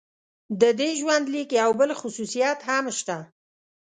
د 0.61 0.63
دې 0.79 0.89
ژوندلیک 0.99 1.49
یو 1.61 1.71
بل 1.79 1.89
خصوصیت 1.99 2.59
هم 2.69 2.85
شته. 2.97 3.17